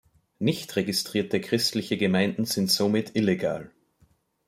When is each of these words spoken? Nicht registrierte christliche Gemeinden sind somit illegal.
Nicht 0.39 0.75
registrierte 0.77 1.39
christliche 1.39 1.95
Gemeinden 1.95 2.45
sind 2.45 2.71
somit 2.71 3.15
illegal. 3.15 3.69